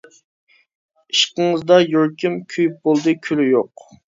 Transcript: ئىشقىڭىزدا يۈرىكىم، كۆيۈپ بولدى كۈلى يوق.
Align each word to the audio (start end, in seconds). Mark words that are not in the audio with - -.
ئىشقىڭىزدا 1.15 1.79
يۈرىكىم، 1.83 2.41
كۆيۈپ 2.55 2.83
بولدى 2.89 3.17
كۈلى 3.29 3.51
يوق. 3.53 3.89